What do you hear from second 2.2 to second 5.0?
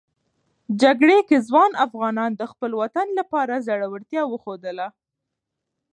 د خپل وطن لپاره زړورتیا وښودله.